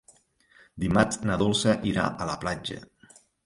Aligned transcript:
Dimarts 0.83 1.21
na 1.31 1.37
Dolça 1.43 1.77
irà 1.93 2.09
a 2.27 2.31
la 2.33 2.39
platja. 2.47 2.83